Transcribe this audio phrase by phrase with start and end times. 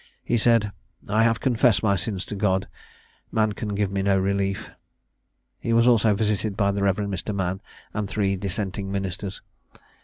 [0.23, 0.71] He said,
[1.07, 2.67] "I have confessed my sins to God;
[3.31, 4.71] man can give me no relief."
[5.59, 6.95] He was also visited by the Rev.
[6.95, 7.35] Mr.
[7.35, 7.61] Mann,
[7.93, 9.43] and three dissenting ministers.